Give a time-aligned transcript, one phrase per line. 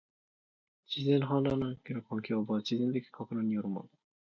[0.89, 3.89] 自然の氾濫地の環境は、自然的撹乱によるものだ